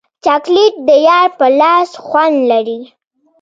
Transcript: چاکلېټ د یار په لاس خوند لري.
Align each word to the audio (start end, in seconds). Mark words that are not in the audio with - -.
چاکلېټ 0.23 0.73
د 0.87 0.89
یار 1.07 1.27
په 1.39 1.47
لاس 1.59 1.89
خوند 2.05 2.37
لري. 2.51 2.79